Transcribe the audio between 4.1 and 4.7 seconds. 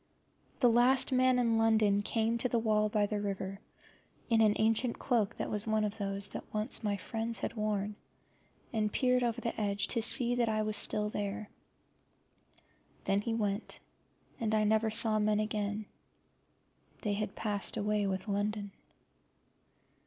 in an